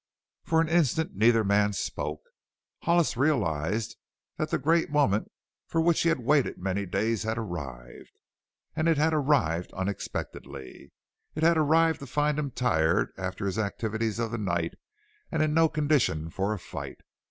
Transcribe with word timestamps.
For 0.43 0.61
an 0.61 0.67
instant 0.67 1.15
neither 1.15 1.43
man 1.43 1.73
spoke. 1.73 2.23
Hollis 2.81 3.15
realized 3.15 3.97
that 4.37 4.49
the 4.49 4.57
great 4.57 4.89
moment 4.89 5.31
for 5.67 5.79
which 5.79 6.01
he 6.01 6.09
had 6.09 6.21
waited 6.21 6.57
many 6.57 6.87
days 6.87 7.21
had 7.21 7.37
arrived. 7.37 8.09
And 8.75 8.87
it 8.87 8.97
had 8.97 9.13
arrived 9.13 9.71
unexpectedly. 9.73 10.91
It 11.35 11.43
had 11.43 11.55
arrived 11.55 11.99
to 11.99 12.07
find 12.07 12.39
him 12.39 12.49
tired 12.49 13.13
after 13.15 13.45
his 13.45 13.59
activities 13.59 14.17
of 14.17 14.31
the 14.31 14.39
night 14.39 14.73
and 15.31 15.43
in 15.43 15.53
no 15.53 15.69
condition 15.69 16.31
for 16.31 16.51
a 16.51 16.57
fight. 16.57 17.01